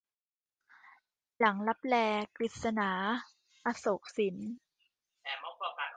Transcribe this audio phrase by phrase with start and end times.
[1.39, 1.95] หลังลับแล-
[2.37, 2.91] กฤษณา
[3.65, 4.35] อโศกสิน